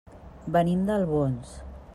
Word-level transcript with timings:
Venim 0.55 0.81
d'Albons. 0.89 1.55